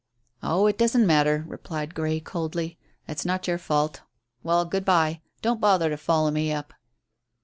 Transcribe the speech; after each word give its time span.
"Oh, 0.41 0.65
it 0.65 0.79
doesn't 0.79 1.05
matter," 1.05 1.45
replied 1.47 1.93
Grey 1.93 2.19
coldly. 2.19 2.79
"It's 3.07 3.23
not 3.23 3.47
your 3.47 3.59
fault. 3.59 4.01
Well, 4.41 4.65
good 4.65 4.83
bye. 4.83 5.21
Don't 5.43 5.61
bother 5.61 5.91
to 5.91 5.97
follow 5.97 6.31
me 6.31 6.51
up." 6.51 6.73